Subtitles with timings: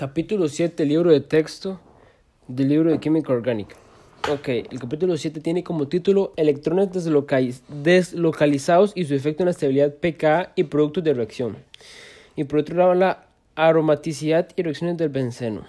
[0.00, 1.78] Capítulo 7, libro de texto
[2.48, 3.76] del libro de Química Orgánica.
[4.32, 6.88] Ok, el capítulo 7 tiene como título Electrones
[7.68, 11.58] deslocalizados y su efecto en la estabilidad pKa y productos de reacción.
[12.34, 13.26] Y por otro lado, la
[13.56, 15.66] aromaticidad y reacciones del benceno.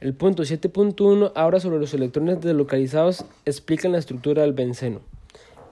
[0.00, 5.00] El punto 7.1 habla sobre los electrones deslocalizados, explican la estructura del benceno.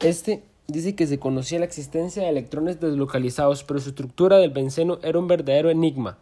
[0.01, 4.99] Este dice que se conocía la existencia de electrones deslocalizados, pero su estructura del benceno
[5.03, 6.17] era un verdadero enigma.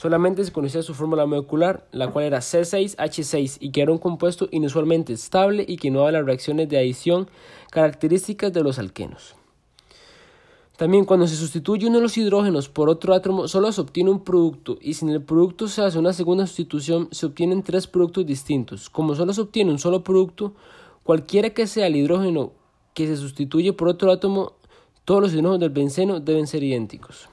[0.00, 4.48] Solamente se conocía su fórmula molecular, la cual era C6H6 y que era un compuesto
[4.50, 7.28] inusualmente estable y que no daba las reacciones de adición
[7.70, 9.34] características de los alquenos.
[10.78, 14.24] También cuando se sustituye uno de los hidrógenos por otro átomo, solo se obtiene un
[14.24, 18.24] producto y si en el producto se hace una segunda sustitución, se obtienen tres productos
[18.24, 18.88] distintos.
[18.88, 20.54] Como solo se obtiene un solo producto,
[21.02, 22.52] cualquiera que sea el hidrógeno
[22.94, 24.54] que se sustituye por otro átomo,
[25.04, 27.28] todos los hidrógenos del benceno deben ser idénticos.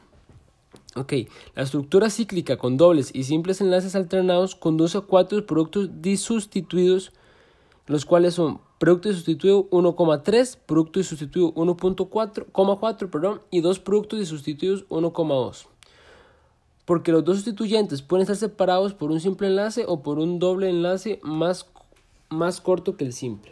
[1.55, 7.11] La estructura cíclica con dobles y simples enlaces alternados conduce a cuatro productos disustituidos,
[7.85, 15.65] los cuales son producto sustituido 1,3, producto sustituido 1,4, perdón, y dos productos sustituidos 1,2.
[16.85, 20.69] Porque los dos sustituyentes pueden estar separados por un simple enlace o por un doble
[20.69, 21.65] enlace más,
[22.29, 23.51] más corto que el simple.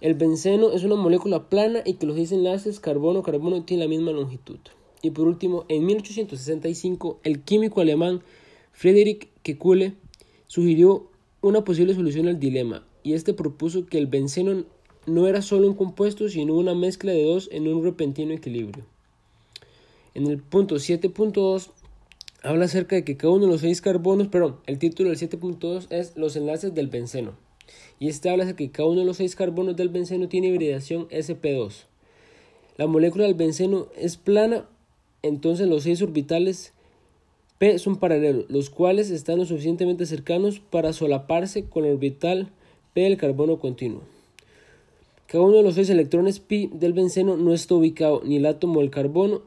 [0.00, 4.58] El benceno es una molécula plana y que los enlaces carbono-carbono tienen la misma longitud.
[5.06, 8.22] Y por último, en 1865, el químico alemán
[8.72, 9.94] Friedrich Kekulé
[10.48, 11.08] sugirió
[11.42, 14.64] una posible solución al dilema, y este propuso que el benceno
[15.06, 18.84] no era solo un compuesto, sino una mezcla de dos en un repentino equilibrio.
[20.14, 21.70] En el punto 7.2
[22.42, 25.86] habla acerca de que cada uno de los seis carbonos, perdón, el título del 7.2
[25.90, 27.34] es los enlaces del benceno.
[28.00, 31.08] Y este habla de que cada uno de los seis carbonos del benceno tiene hibridación
[31.10, 31.84] sp2.
[32.76, 34.66] La molécula del benceno es plana
[35.26, 36.72] entonces los seis orbitales
[37.58, 42.50] P son paralelos, los cuales están lo suficientemente cercanos para solaparse con el orbital
[42.92, 44.02] P del carbono continuo.
[45.26, 48.80] Cada uno de los seis electrones pi del benceno no está ubicado ni el átomo
[48.80, 49.42] del carbono,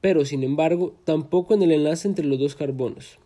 [0.00, 3.18] pero sin embargo tampoco en el enlace entre los dos carbonos.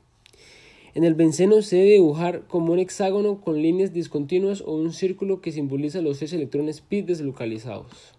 [0.94, 5.40] En el benceno se debe dibujar como un hexágono con líneas discontinuas o un círculo
[5.40, 8.17] que simboliza los seis electrones pi deslocalizados.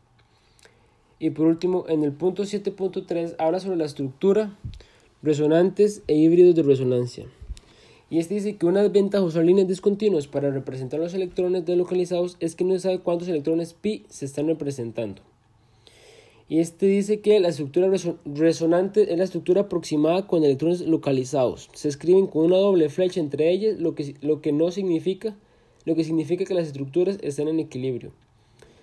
[1.19, 4.57] Y por último, en el punto 7.3 habla sobre la estructura,
[5.21, 7.25] resonantes e híbridos de resonancia.
[8.09, 12.55] Y este dice que una desventaja usar líneas discontinuas para representar los electrones deslocalizados es
[12.55, 15.21] que no se sabe cuántos electrones pi se están representando.
[16.47, 17.91] Y este dice que la estructura
[18.25, 21.69] resonante es la estructura aproximada con electrones localizados.
[21.73, 25.35] Se escriben con una doble flecha entre ellas, lo que, lo que no significa,
[25.85, 28.13] lo que significa que las estructuras están en equilibrio,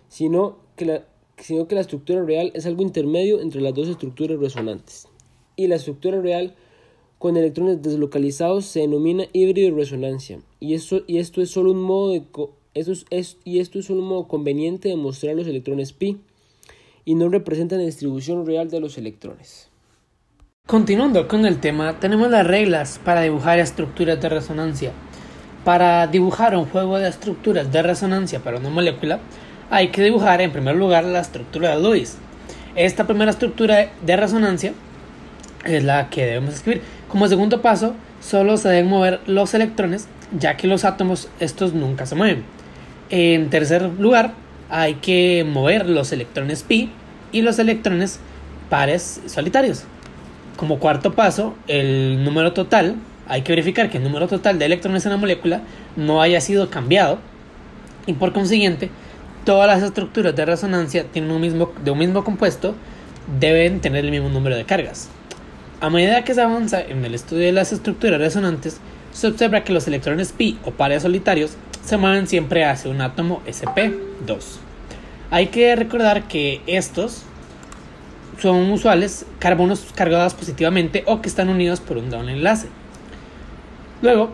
[0.09, 1.05] sino que la
[1.39, 5.09] sino que la estructura real es algo intermedio entre las dos estructuras resonantes.
[5.57, 6.55] Y la estructura real
[7.19, 10.41] con electrones deslocalizados se denomina híbrido de resonancia.
[10.61, 12.23] Y, esto, y esto es solo un modo de
[12.75, 16.21] es, y esto es un modo conveniente de mostrar los electrones pi
[17.05, 19.71] y no representan la distribución real de los electrones.
[20.67, 24.93] Continuando con el tema, tenemos las reglas para dibujar estructuras de resonancia.
[25.65, 29.21] Para dibujar un juego de estructuras de resonancia para una molécula,
[29.71, 32.17] hay que dibujar en primer lugar la estructura de Lewis.
[32.75, 34.73] Esta primera estructura de resonancia
[35.65, 36.83] es la que debemos escribir.
[37.09, 42.07] Como segundo paso, solo se deben mover los electrones, ya que los átomos estos nunca
[42.07, 42.45] se mueven.
[43.11, 44.35] En tercer lugar,
[44.69, 46.91] hay que mover los electrones pi
[47.33, 48.19] y los electrones
[48.69, 49.85] pares solitarios.
[50.57, 52.97] Como cuarto paso, el número total,
[53.29, 55.61] hay que verificar que el número total de electrones en la molécula
[55.97, 57.19] no haya sido cambiado
[58.07, 58.91] y por consiguiente
[59.47, 62.75] todas las estructuras de resonancia tienen un mismo, de un mismo compuesto
[63.41, 65.09] deben tener el mismo número de cargas.
[65.81, 68.81] A medida que se avanza en el estudio de las estructuras resonantes,
[69.13, 71.53] se observa que los electrones pi o pares solitarios
[71.85, 74.43] se mueven siempre hacia un átomo sp2.
[75.31, 77.23] Hay que recordar que estos
[78.39, 82.69] son usuales carbonos cargados positivamente o que están unidos por un doble enlace.
[84.03, 84.31] Luego,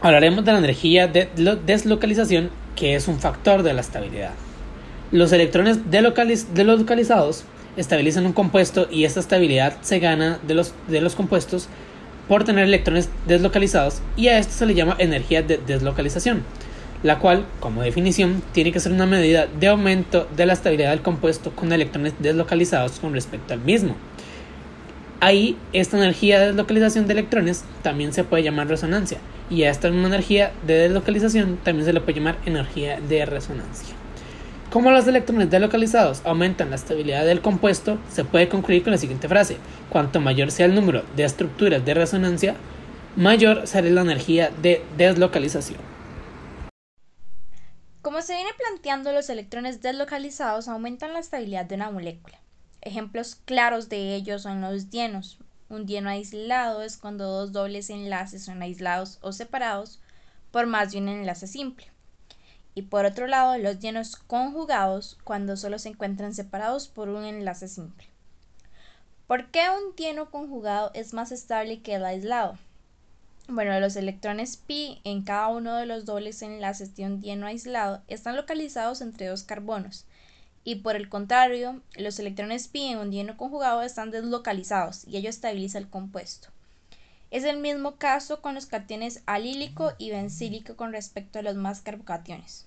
[0.00, 1.28] hablaremos de la energía de
[1.66, 4.32] deslocalización que es un factor de la estabilidad.
[5.10, 7.44] Los electrones deslocalizados
[7.76, 11.68] estabilizan un compuesto y esta estabilidad se gana de los, de los compuestos
[12.28, 16.42] por tener electrones deslocalizados y a esto se le llama energía de deslocalización,
[17.02, 21.02] la cual, como definición, tiene que ser una medida de aumento de la estabilidad del
[21.02, 23.94] compuesto con electrones deslocalizados con respecto al mismo.
[25.26, 29.16] Ahí, esta energía de deslocalización de electrones también se puede llamar resonancia,
[29.48, 33.94] y a esta misma energía de deslocalización también se le puede llamar energía de resonancia.
[34.68, 39.26] Como los electrones deslocalizados aumentan la estabilidad del compuesto, se puede concluir con la siguiente
[39.26, 39.56] frase:
[39.88, 42.56] cuanto mayor sea el número de estructuras de resonancia,
[43.16, 45.80] mayor será la energía de deslocalización.
[48.02, 52.43] Como se viene planteando, los electrones deslocalizados aumentan la estabilidad de una molécula.
[52.84, 55.38] Ejemplos claros de ello son los dienos.
[55.70, 60.00] Un dieno aislado es cuando dos dobles enlaces son aislados o separados
[60.50, 61.86] por más de un enlace simple.
[62.74, 67.68] Y por otro lado, los dienos conjugados cuando solo se encuentran separados por un enlace
[67.68, 68.06] simple.
[69.26, 72.58] ¿Por qué un dieno conjugado es más estable que el aislado?
[73.48, 78.02] Bueno, los electrones pi en cada uno de los dobles enlaces de un dieno aislado
[78.08, 80.04] están localizados entre dos carbonos,
[80.64, 85.28] y por el contrario, los electrones pi en un dieno conjugado están deslocalizados y ello
[85.28, 86.48] estabiliza el compuesto.
[87.30, 91.82] Es el mismo caso con los cationes alílico y bencílico con respecto a los más
[91.82, 92.66] carbocationes.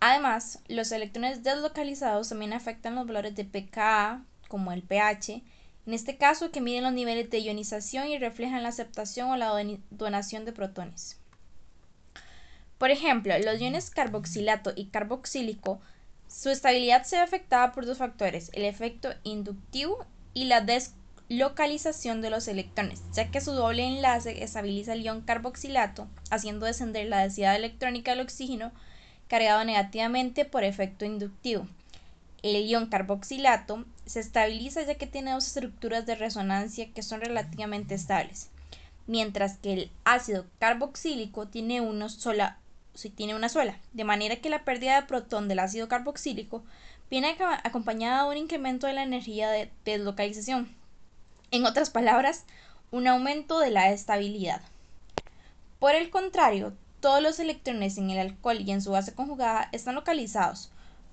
[0.00, 5.42] Además, los electrones deslocalizados también afectan los valores de pKa, como el pH,
[5.86, 9.52] en este caso que miden los niveles de ionización y reflejan la aceptación o la
[9.90, 11.18] donación de protones.
[12.78, 15.80] Por ejemplo, los iones carboxilato y carboxílico,
[16.30, 22.30] su estabilidad se ve afectada por dos factores, el efecto inductivo y la deslocalización de
[22.30, 27.56] los electrones, ya que su doble enlace estabiliza el ion carboxilato, haciendo descender la densidad
[27.56, 28.70] electrónica del oxígeno
[29.26, 31.66] cargado negativamente por efecto inductivo.
[32.42, 37.96] El ion carboxilato se estabiliza ya que tiene dos estructuras de resonancia que son relativamente
[37.96, 38.50] estables,
[39.08, 42.58] mientras que el ácido carboxílico tiene, uno sola,
[43.14, 46.62] tiene una sola, de manera que la pérdida de protón del ácido carboxílico
[47.10, 50.68] viene acompañada de un incremento de la energía de deslocalización.
[51.50, 52.44] En otras palabras,
[52.90, 54.62] un aumento de la estabilidad.
[55.78, 59.94] Por el contrario, todos los electrones en el alcohol y en su base conjugada están
[59.94, 60.70] localizados,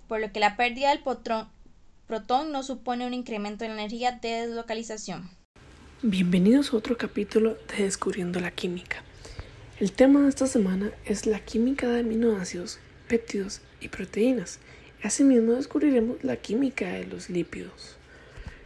[0.08, 4.48] por lo que la pérdida del protón no supone un incremento en la energía de
[4.48, 5.30] deslocalización.
[6.02, 9.04] Bienvenidos a otro capítulo de Descubriendo la Química.
[9.80, 14.60] El tema de esta semana es la química de aminoácidos, péptidos y proteínas.
[15.04, 17.98] Asimismo descubriremos la química de los lípidos.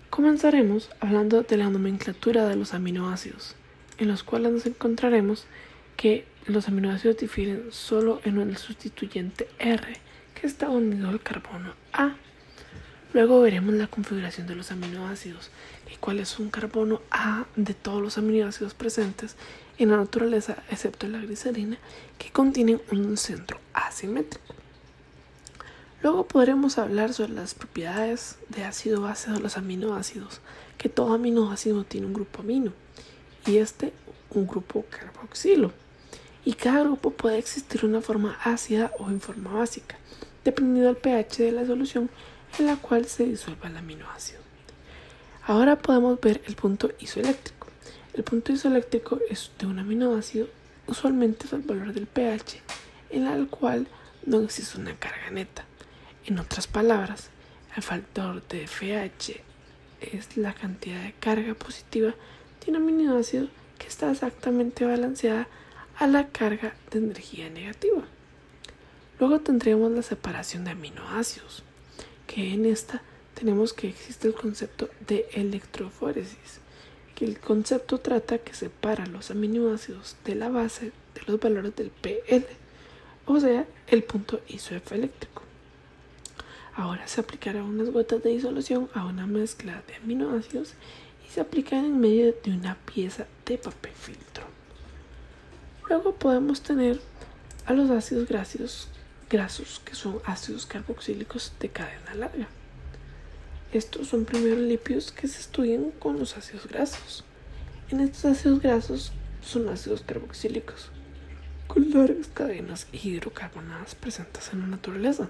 [0.09, 3.55] Comenzaremos hablando de la nomenclatura de los aminoácidos,
[3.97, 5.45] en los cuales nos encontraremos
[5.97, 9.99] que los aminoácidos difieren solo en el sustituyente R
[10.43, 12.15] está unido al carbono A.
[13.13, 15.49] Luego veremos la configuración de los aminoácidos
[15.93, 19.35] y cuál es un carbono A de todos los aminoácidos presentes
[19.77, 21.77] en la naturaleza, excepto la glicerina,
[22.17, 24.55] que contienen un centro asimétrico.
[26.01, 30.39] Luego podremos hablar sobre las propiedades de ácido base de los aminoácidos,
[30.77, 32.71] que todo aminoácido tiene un grupo amino
[33.45, 33.91] y este
[34.29, 35.73] un grupo carboxilo.
[36.45, 39.97] Y cada grupo puede existir una forma ácida o en forma básica
[40.43, 42.09] dependiendo del pH de la solución
[42.59, 44.39] en la cual se disuelva el aminoácido.
[45.45, 47.67] Ahora podemos ver el punto isoeléctrico.
[48.13, 50.47] El punto isoeléctrico es de un aminoácido,
[50.87, 52.61] usualmente es el valor del pH
[53.09, 53.87] en el cual
[54.25, 55.65] no existe una carga neta.
[56.25, 57.29] En otras palabras,
[57.75, 59.41] el factor de pH
[60.01, 62.13] es la cantidad de carga positiva
[62.63, 65.47] de un aminoácido que está exactamente balanceada
[65.97, 68.03] a la carga de energía negativa.
[69.19, 71.63] Luego tendremos la separación de aminoácidos,
[72.33, 73.01] que en esta
[73.33, 76.61] tenemos que existe el concepto de electroforesis,
[77.13, 81.89] que el concepto trata que separa los aminoácidos de la base de los valores del
[81.89, 82.45] PL,
[83.25, 85.43] o sea, el punto isof eléctrico.
[86.73, 90.73] Ahora se aplicará unas gotas de disolución a una mezcla de aminoácidos
[91.27, 94.45] y se aplican en medio de una pieza de papel filtro.
[95.89, 97.01] Luego podemos tener
[97.65, 98.87] a los ácidos grasos
[99.31, 102.47] grasos, que son ácidos carboxílicos de cadena larga.
[103.71, 107.23] Estos son primeros lípidos que se estudian con los ácidos grasos.
[107.89, 109.11] En estos ácidos grasos
[109.41, 110.91] son ácidos carboxílicos
[111.67, 115.29] con largas cadenas hidrocarbonadas presentes en la naturaleza.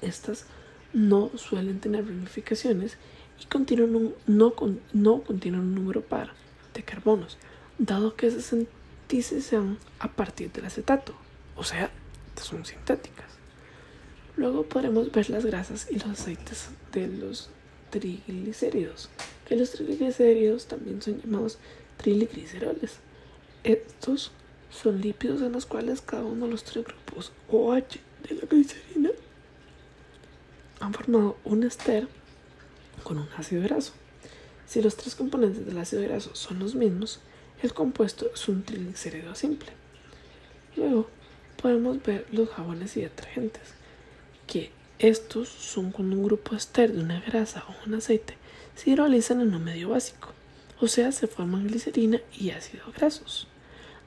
[0.00, 0.46] Estas
[0.94, 2.96] no suelen tener ramificaciones
[3.38, 4.54] y contienen un, no,
[4.94, 6.32] no contienen un número par
[6.72, 7.36] de carbonos,
[7.76, 11.14] dado que se sintetizan a partir del acetato,
[11.56, 11.90] o sea,
[12.42, 13.26] son sintéticas.
[14.36, 17.50] Luego podremos ver las grasas y los aceites de los
[17.90, 19.08] triglicéridos,
[19.46, 21.58] que los triglicéridos también son llamados
[21.96, 22.98] trigliceroles.
[23.64, 24.30] Estos
[24.70, 29.10] son lípidos en los cuales cada uno de los tres grupos OH de la glicerina
[30.80, 32.06] han formado un ester
[33.02, 33.92] con un ácido graso.
[34.66, 37.20] Si los tres componentes del ácido graso son los mismos,
[37.62, 39.70] el compuesto es un triglicérido simple.
[40.76, 41.08] Luego
[41.60, 43.74] podemos ver los jabones y detergentes,
[44.46, 48.38] que estos son con un grupo ester de una grasa o un aceite
[48.78, 50.32] se hidrolizan en un medio básico.
[50.80, 53.48] o sea, se forman glicerina y ácidos grasos.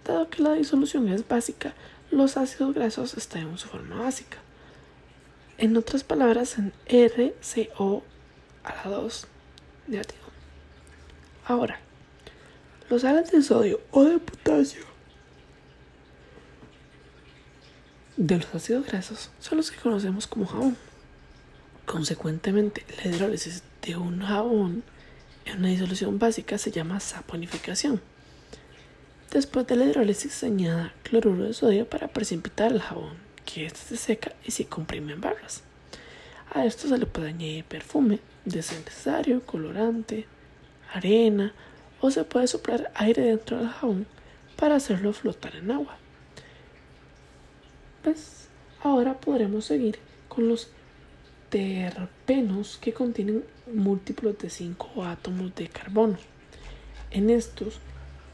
[0.06, 1.74] Dado que la disolución es básica,
[2.10, 4.38] los ácidos grasos están en su forma básica.
[5.58, 8.04] En otras palabras, en RCO
[8.64, 9.28] a la 2
[9.88, 10.22] negativo.
[11.46, 11.82] Ahora,
[12.90, 14.86] los sales de sodio o de potasio
[18.28, 20.78] de los ácidos grasos son los que conocemos como jabón.
[21.88, 24.84] Consecuentemente, la hidrólisis de un jabón
[25.46, 28.00] en una disolución básica se llama saponificación.
[29.32, 33.80] Después de la hidrólisis se añade cloruro de sodio para precipitar el jabón, que este
[33.80, 35.64] se seca y se comprime en barras.
[36.54, 40.28] A esto se le puede añadir perfume, de colorante,
[40.94, 41.54] arena
[42.00, 44.06] o se puede soplar aire dentro del jabón
[44.58, 45.98] para hacerlo flotar en agua.
[48.04, 48.48] Pues
[48.82, 50.70] ahora podremos seguir con los
[51.50, 56.18] terpenos que contienen múltiplos de 5 átomos de carbono.
[57.12, 57.80] En estos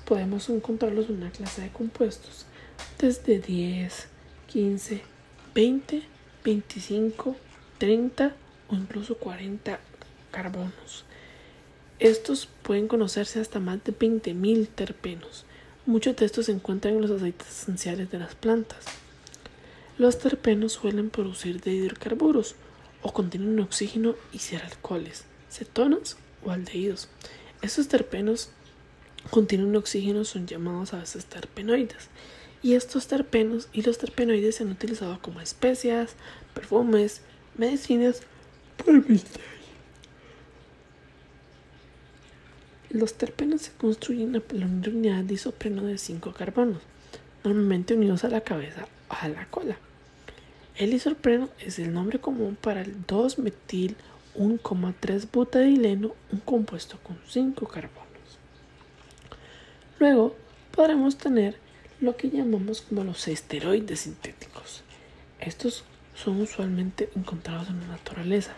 [0.06, 2.46] podemos encontrarlos en una clase de compuestos
[3.00, 4.08] desde 10,
[4.48, 5.02] 15,
[5.54, 6.04] 20,
[6.44, 7.36] 25,
[7.78, 8.36] 30
[8.70, 9.80] o incluso 40
[10.32, 11.04] carbonos.
[12.00, 15.46] Estos pueden conocerse hasta más de 20.000 terpenos.
[15.88, 18.86] Muchos de estos se encuentran en los aceites esenciales de las plantas.
[19.98, 22.56] Los terpenos suelen producir de hidrocarburos
[23.02, 27.10] o contienen oxígeno y ser alcoholes, cetonas o aldehídos.
[27.62, 28.50] Estos terpenos
[29.32, 32.10] contienen oxígeno son llamados a veces terpenoides
[32.62, 36.16] y estos terpenos y los terpenoides se han utilizado como especias,
[36.54, 37.22] perfumes,
[37.56, 38.22] medicinas
[42.90, 46.82] Los terpenos se construyen a la unidad de isopreno de 5 carbonos,
[47.44, 49.78] normalmente unidos a la cabeza o a la cola.
[50.78, 53.96] El isopreno es el nombre común para el 2-metil
[54.36, 58.40] 1,3 butadileno, un compuesto con 5 carbonos.
[60.00, 60.36] Luego
[60.72, 61.58] podremos tener
[62.00, 64.84] lo que llamamos como los esteroides sintéticos.
[65.40, 65.84] Estos
[66.16, 68.54] son usualmente encontrados en la naturaleza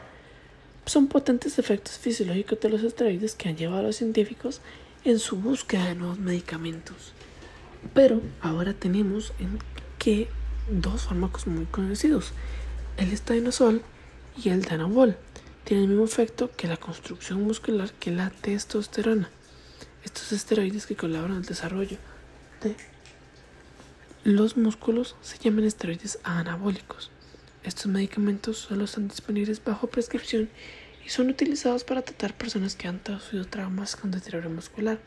[0.90, 4.60] son potentes efectos fisiológicos de los esteroides que han llevado a los científicos
[5.06, 7.14] en su búsqueda de nuevos medicamentos.
[7.94, 9.60] Pero ahora tenemos en
[10.00, 10.28] que
[10.70, 12.34] dos fármacos muy conocidos,
[12.98, 13.82] el estainazol
[14.42, 15.18] y el danabol,
[15.64, 19.30] tienen el mismo efecto que la construcción muscular que la testosterona.
[20.04, 21.98] Estos esteroides que colaboran al desarrollo
[22.62, 22.76] de
[24.24, 27.12] los músculos se llaman esteroides anabólicos.
[27.64, 30.50] Estos medicamentos solo están disponibles bajo prescripción
[31.06, 35.00] y son utilizados para tratar personas que han sufrido traumas con deterioro muscular.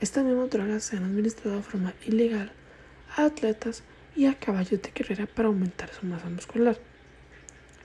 [0.00, 2.52] Estas mismas drogas se han administrado de forma ilegal
[3.16, 3.82] a atletas
[4.14, 6.78] y a caballos de carrera para aumentar su masa muscular.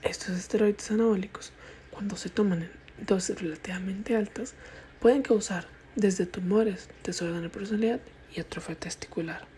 [0.02, 1.52] Estos esteroides anabólicos,
[1.90, 2.70] cuando se toman en
[3.06, 4.54] dosis relativamente altas,
[5.00, 5.66] pueden causar
[5.96, 8.00] desde tumores, desorden de personalidad
[8.34, 9.53] y atrofia testicular.